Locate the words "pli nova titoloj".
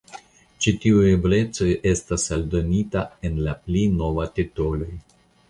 3.69-4.91